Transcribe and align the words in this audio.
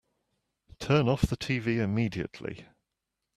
Turn 0.79 1.07
off 1.07 1.21
the 1.27 1.37
tv 1.37 1.77
immediately! 1.77 2.65